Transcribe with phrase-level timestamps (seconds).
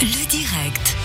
[0.00, 0.96] Le direct.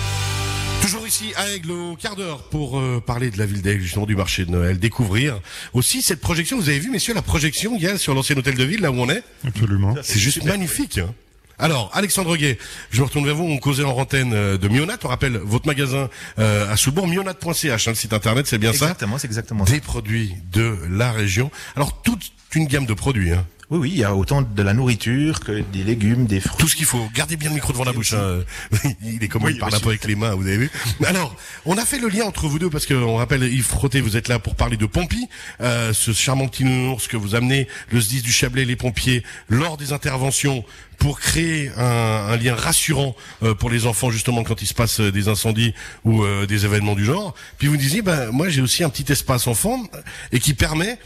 [0.82, 4.06] Toujours ici à Aigle au quart d'heure pour euh, parler de la ville d'Aigle, justement
[4.06, 5.40] du marché de Noël, découvrir
[5.72, 6.56] aussi cette projection.
[6.58, 8.90] Vous avez vu, messieurs, la projection qu'il y a sur l'ancien hôtel de ville, là
[8.90, 9.94] où on est Absolument.
[10.02, 10.98] C'est juste magnifique.
[10.98, 11.12] hein.
[11.58, 12.58] Alors, Alexandre Gay,
[12.90, 13.44] je me retourne vers vous.
[13.44, 14.96] On causait en antenne euh, de Mionat.
[15.04, 19.18] On rappelle votre magasin euh, à Soubourg, mionat.ch, hein, le site internet, c'est bien Exactement,
[19.18, 19.72] c'est exactement ça.
[19.72, 21.50] ça Des produits de la région.
[21.76, 23.32] Alors, toute une gamme de produits.
[23.32, 23.44] Hein.
[23.70, 26.58] Oui, oui, il y a autant de la nourriture que des légumes, des fruits.
[26.58, 27.08] Tout ce qu'il faut.
[27.14, 28.14] Gardez bien le micro devant la bouche.
[28.14, 28.40] Hein.
[29.04, 30.70] Il est comme Oui, il parle un peu avec les mains, vous avez vu.
[31.04, 34.00] Alors, on a fait le lien entre vous deux parce que on rappelle Yves Frotté,
[34.00, 35.28] vous êtes là pour parler de Pompy,
[35.60, 39.76] euh, ce charmant petit nounours que vous amenez le SDIS du Chablais, les pompiers, lors
[39.76, 40.64] des interventions
[41.00, 41.82] pour créer un,
[42.28, 45.74] un lien rassurant euh, pour les enfants justement quand il se passe euh, des incendies
[46.04, 47.34] ou euh, des événements du genre.
[47.58, 49.82] Puis vous disiez, ben moi j'ai aussi un petit espace enfant
[50.30, 50.98] et qui permet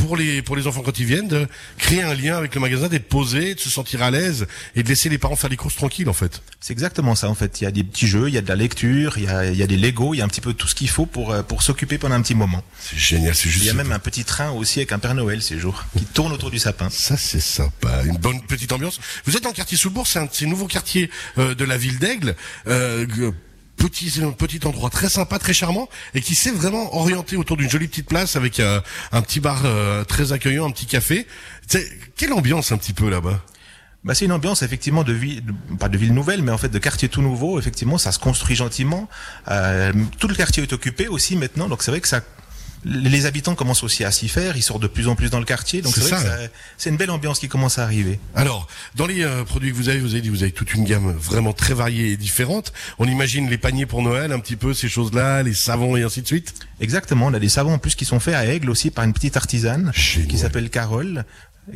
[0.00, 1.46] pour les pour les enfants quand ils viennent de
[1.78, 4.88] créer un lien avec le magasin, d'être posé, de se sentir à l'aise et de
[4.88, 6.42] laisser les parents faire les courses tranquilles en fait.
[6.60, 7.60] C'est exactement ça en fait.
[7.60, 9.46] Il y a des petits jeux, il y a de la lecture, il y a,
[9.46, 11.06] il y a des Lego, il y a un petit peu tout ce qu'il faut
[11.06, 12.62] pour euh, pour s'occuper pendant un petit moment.
[12.78, 13.64] C'est génial, c'est juste.
[13.64, 16.04] Il y a même un petit train aussi avec un Père Noël ces jours qui
[16.14, 16.88] tourne autour du sapin.
[16.90, 19.00] Ça c'est sympa, une bonne petite ambiance.
[19.26, 21.76] Vous êtes dans le quartier Soulbourg, c'est un de ces nouveaux quartiers euh, de la
[21.76, 22.36] ville d'Aigle.
[22.66, 23.06] Euh,
[23.80, 27.88] Petit, petit endroit très sympa, très charmant, et qui s'est vraiment orienté autour d'une jolie
[27.88, 28.78] petite place avec euh,
[29.10, 31.26] un petit bar euh, très accueillant, un petit café.
[31.66, 33.40] C'est- Quelle ambiance un petit peu là-bas?
[34.04, 35.42] Bah, c'est une ambiance effectivement de ville,
[35.78, 37.58] pas de ville nouvelle, mais en fait de quartier tout nouveau.
[37.58, 39.08] Effectivement, ça se construit gentiment.
[39.48, 42.20] Euh, tout le quartier est occupé aussi maintenant, donc c'est vrai que ça,
[42.84, 44.56] les habitants commencent aussi à s'y faire.
[44.56, 46.90] Ils sortent de plus en plus dans le quartier, donc C'est vrai ça, que c'est
[46.90, 48.18] une belle ambiance qui commence à arriver.
[48.34, 50.84] Alors, dans les euh, produits que vous avez, vous avez dit, vous avez toute une
[50.84, 52.72] gamme vraiment très variée et différente.
[52.98, 56.22] On imagine les paniers pour Noël, un petit peu ces choses-là, les savons et ainsi
[56.22, 56.54] de suite.
[56.80, 59.12] Exactement, on a des savons en plus qui sont faits à Aigle aussi par une
[59.12, 60.28] petite artisane Génial.
[60.28, 61.24] qui s'appelle Carole,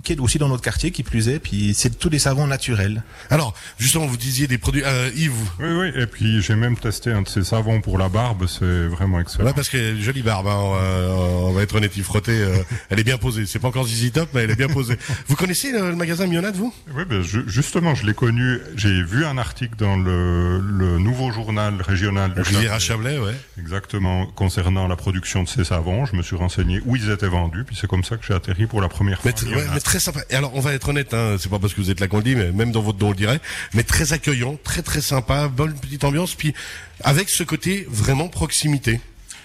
[0.03, 3.03] qui est aussi dans notre quartier, qui plus est, puis c'est tous des savons naturels.
[3.31, 4.83] Alors, justement, vous disiez des produits.
[4.85, 5.93] Euh, Yves, Oui, oui.
[6.03, 8.47] Et puis j'ai même testé un de ces savons pour la barbe.
[8.47, 9.47] C'est vraiment excellent.
[9.47, 10.81] Ouais, parce que jolie barbe, hein, on, va,
[11.49, 12.57] on va être honnête, Yves Frotté, euh,
[12.91, 13.47] elle est bien posée.
[13.47, 14.97] C'est pas encore Zizi Top, mais elle est bien posée.
[15.29, 16.73] vous connaissez le, le magasin Mionat, vous?
[16.95, 18.59] Oui, ben, je- justement, je l'ai connu.
[18.77, 23.15] J'ai vu un article dans le, le nouveau journal régional du Rivière à Chablais.
[23.15, 23.35] Chablais, ouais.
[23.61, 27.65] Exactement, concernant la production de ces savons, je me suis renseigné où ils étaient vendus,
[27.65, 29.31] puis c'est comme ça que j'ai atterri pour la première fois.
[29.45, 30.21] Mais, très sympa.
[30.31, 32.17] Et alors, on va être honnête, hein, c'est pas parce que vous êtes là qu'on
[32.17, 33.41] le dit, mais même dans votre dos on le dirait.
[33.75, 36.53] Mais très accueillant, très très sympa, bonne petite ambiance, puis
[37.05, 39.01] avec ce côté vraiment proximité.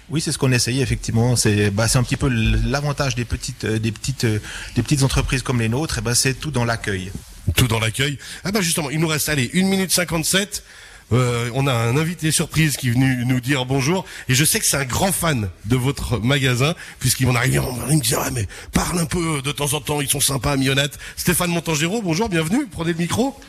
[0.09, 1.35] Oui, c'est ce qu'on essayait effectivement.
[1.35, 4.39] C'est bah, c'est un petit peu l'avantage des petites euh, des petites euh,
[4.75, 5.99] des petites entreprises comme les nôtres.
[5.99, 7.11] Et ben c'est tout dans l'accueil.
[7.55, 8.17] tout dans l'accueil.
[8.43, 10.63] Ah bah justement, il nous reste, allez, 1 minute 57.
[11.11, 14.05] Euh, on a un invité surprise qui est venu nous dire bonjour.
[14.27, 17.97] Et je sais que c'est un grand fan de votre magasin puisqu'il m'en arrive il
[17.97, 20.89] me dit ah mais parle un peu de temps en temps ils sont sympas Mionat.
[21.15, 22.67] Stéphane Montangero bonjour bienvenue.
[22.71, 23.39] Prenez le micro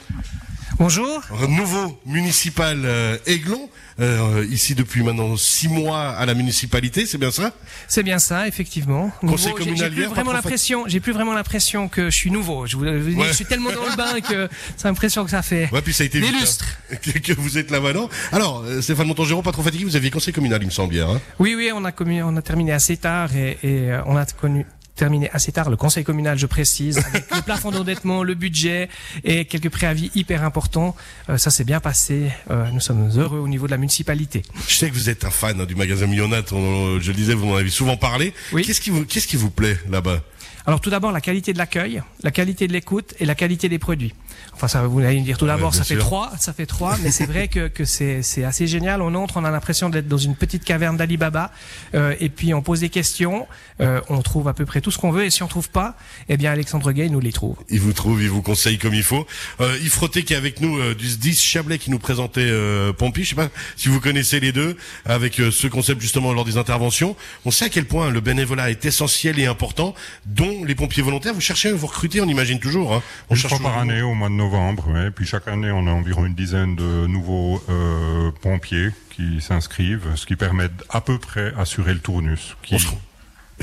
[0.80, 1.20] Bonjour.
[1.32, 3.68] Euh, nouveau municipal euh, Aiglon
[4.00, 7.52] euh, ici depuis maintenant six mois à la municipalité c'est bien ça?
[7.86, 9.10] C'est bien ça, effectivement.
[9.20, 12.66] Conseil Nouveau, communal J'ai plus vraiment l'impression, j'ai plus vraiment l'impression que je suis nouveau.
[12.66, 13.30] Je, vous, je Ouais.
[13.34, 14.48] suis tellement dans le bain que
[14.78, 15.68] c'est l'impression que ça fait.
[15.70, 16.64] Ouais, puis ça a été Des vite, lustres.
[16.91, 18.08] hein, que, vous êtes là maintenant.
[18.32, 21.10] Alors, euh, Stéphane Montangero, pas trop fatigué, vous aviez conseil communal, il me semble bien.
[21.10, 21.20] Hein?
[21.38, 21.92] Oui, oui, on a,
[22.24, 24.64] on a terminé assez tard et, et, euh, on a connu
[25.00, 28.91] terminé assez tard le conseil communal, je précise, avec le plafond d'endettement, le budget
[29.25, 30.94] et quelques préavis hyper importants.
[31.31, 32.31] Euh, ça s'est bien passé.
[32.50, 34.43] Euh, nous sommes heureux au niveau de la municipalité.
[34.69, 37.33] Je sais que vous êtes un fan hein, du magasin Millionat, on- je le disais,
[37.33, 38.34] vous en avez souvent parlé.
[38.53, 38.62] Oui.
[38.62, 40.21] Qu'est-ce qui vous, qu'est-ce qui vous plaît là-bas?
[40.66, 43.78] Alors tout d'abord la qualité de l'accueil, la qualité de l'écoute et la qualité des
[43.78, 44.12] produits.
[44.54, 47.10] Enfin ça vous allez me dire tout d'abord ça fait trois, ça fait trois, mais
[47.10, 49.02] c'est vrai que, que c'est c'est assez génial.
[49.02, 51.50] On entre, on a l'impression d'être dans une petite caverne d'Alibaba
[51.94, 53.46] euh, et puis on pose des questions,
[53.80, 55.96] euh, on trouve à peu près tout ce qu'on veut et si on trouve pas,
[56.28, 57.56] eh bien Alexandre Gay nous les trouve.
[57.68, 59.26] Il vous trouve, il vous conseille comme il faut.
[59.60, 62.92] Euh, Yves Frotté qui est avec nous euh, du 10 Chablais qui nous présentait euh,
[62.92, 63.24] Pompy.
[63.24, 66.56] Je sais pas si vous connaissez les deux avec euh, ce concept justement lors des
[66.56, 67.16] interventions.
[67.44, 69.94] On sait à quel point le bénévolat est essentiel et important,
[70.26, 71.34] dont les pompiers volontaires.
[71.34, 72.94] Vous cherchez, vous recrutez, on imagine toujours.
[72.94, 73.02] Hein.
[73.28, 73.70] On Une fois toujours.
[73.70, 77.06] par année, au mois de novembre, puis chaque année, on a environ une dizaine de
[77.06, 82.54] nouveaux euh, pompiers qui s'inscrivent, ce qui permet à peu près assurer le tournus.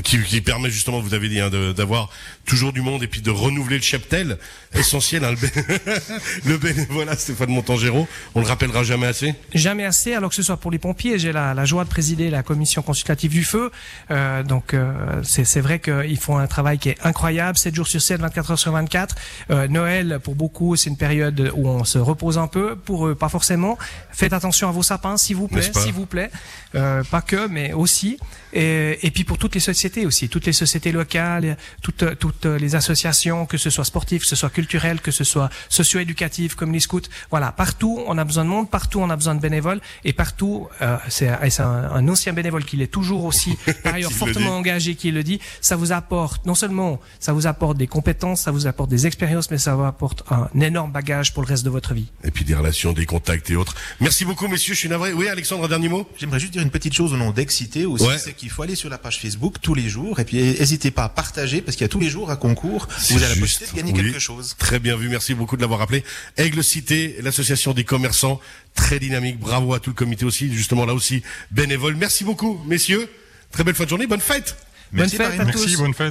[0.04, 2.08] Qui, qui permet justement, vous avez dit, hein, de- d'avoir
[2.46, 4.38] toujours du monde et puis de renouveler le cheptel,
[4.74, 5.24] essentiel.
[5.24, 6.00] Hein, le, bé-
[6.46, 9.34] le bénévolat, Stéphane Montangero, on le rappellera jamais assez.
[9.54, 12.30] Jamais assez, alors que ce soit pour les pompiers, j'ai la, la joie de présider
[12.30, 13.70] la commission consultative du feu.
[14.10, 14.92] Euh, donc euh,
[15.24, 18.50] c'est c'est vrai qu'ils font un travail qui est incroyable, 7 jours sur 7, 24
[18.52, 19.16] heures sur 24.
[19.50, 22.76] Euh, Noël, pour beaucoup, c'est une période où on se repose un peu.
[22.76, 23.76] Pour eux, pas forcément.
[24.12, 26.30] Faites attention à vos sapins, s'il vous plaît, s'il vous plaît.
[26.74, 28.18] Euh, pas que, mais aussi.
[28.52, 32.44] Et, et puis pour toutes les sociétés sociétés aussi, toutes les sociétés locales, toutes, toutes
[32.44, 36.72] les associations, que ce soit sportives, que ce soit culturelles, que ce soit socio-éducatives, comme
[36.72, 37.00] les scouts.
[37.30, 40.68] Voilà, partout on a besoin de monde, partout on a besoin de bénévoles, et partout,
[40.82, 45.10] euh, c'est un, un ancien bénévole qui l'est toujours aussi, par ailleurs fortement engagé, qui
[45.10, 45.40] le dit.
[45.60, 49.50] Ça vous apporte non seulement ça vous apporte des compétences, ça vous apporte des expériences,
[49.50, 52.06] mais ça vous apporte un énorme bagage pour le reste de votre vie.
[52.24, 53.74] Et puis des relations, des contacts et autres.
[54.00, 54.74] Merci beaucoup, messieurs.
[54.74, 55.12] Je suis navré.
[55.14, 56.06] Oui, Alexandre, un dernier mot?
[56.18, 58.18] J'aimerais juste dire une petite chose au nom d'Excité aussi, Ouais.
[58.18, 61.04] c'est qu'il faut aller sur la page Facebook tous les jours et puis n'hésitez pas
[61.04, 63.40] à partager parce qu'il y a tous les jours un concours où vous avez la
[63.40, 64.02] possibilité de gagner oui.
[64.04, 64.54] quelque chose.
[64.58, 66.04] Très bien vu, merci beaucoup de l'avoir rappelé.
[66.36, 68.40] Aigle Cité, l'association des commerçants,
[68.74, 69.38] très dynamique.
[69.38, 71.96] Bravo à tout le comité aussi, justement là aussi bénévole.
[71.96, 73.08] Merci beaucoup, messieurs.
[73.52, 74.56] Très belle fin de journée, bonne fête.
[74.92, 75.40] Merci, Bonne fête Marine.
[75.40, 75.76] à Merci, tous.
[75.82, 76.06] bonne fête.